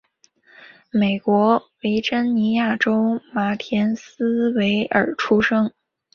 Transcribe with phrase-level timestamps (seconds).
[0.89, 5.71] 美国维珍尼亚州马田斯维尔出生。